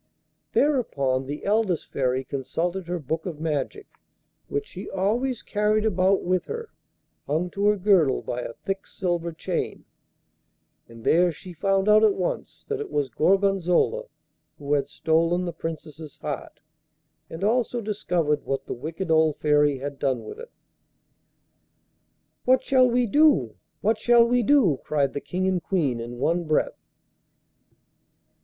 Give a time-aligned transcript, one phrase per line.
[0.53, 3.85] Thereupon the eldest Fairy consulted her Book of Magic,
[4.47, 6.69] which she always carried about with her,
[7.27, 9.85] hung to her girdle by a thick silver chain,
[10.89, 14.05] and there she found out at once that it was Gorgonzola
[14.57, 16.61] who had stolen the Princess's heart,
[17.29, 20.49] and also discovered what the wicked old Fairy had done with it.
[22.45, 23.53] 'What shall we do?
[23.81, 26.87] What shall we do?' cried the King and Queen in one breath.